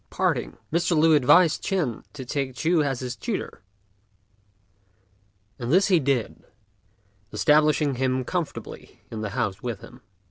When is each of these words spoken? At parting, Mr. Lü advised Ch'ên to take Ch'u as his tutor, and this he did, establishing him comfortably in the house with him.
At 0.05 0.09
parting, 0.17 0.57
Mr. 0.73 0.97
Lü 0.97 1.13
advised 1.15 1.61
Ch'ên 1.63 2.03
to 2.13 2.25
take 2.25 2.55
Ch'u 2.55 2.81
as 2.81 3.01
his 3.01 3.15
tutor, 3.15 3.61
and 5.59 5.71
this 5.71 5.89
he 5.89 5.99
did, 5.99 6.43
establishing 7.31 7.93
him 7.97 8.23
comfortably 8.23 9.01
in 9.11 9.21
the 9.21 9.29
house 9.37 9.61
with 9.61 9.81
him. 9.81 10.01